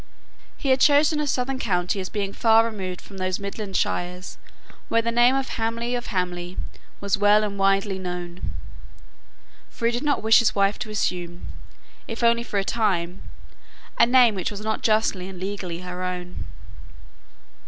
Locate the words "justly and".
14.81-15.39